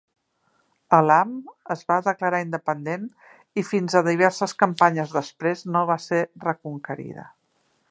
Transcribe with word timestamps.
Elam 0.99 1.33
es 1.75 1.83
va 1.91 1.97
declarar 2.07 2.39
independent 2.45 3.05
i 3.63 3.65
fins 3.73 3.99
a 3.99 4.03
diverses 4.09 4.57
campanyes 4.65 5.15
després 5.19 5.63
no 5.77 5.85
va 5.93 6.01
ser 6.09 6.23
reconquerida. 6.49 7.31